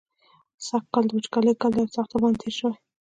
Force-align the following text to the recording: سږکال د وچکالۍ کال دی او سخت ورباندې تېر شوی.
سږکال 0.67 1.05
د 1.07 1.11
وچکالۍ 1.17 1.53
کال 1.61 1.71
دی 1.73 1.79
او 1.83 1.93
سخت 1.95 2.09
ورباندې 2.11 2.39
تېر 2.41 2.53
شوی. 2.59 2.75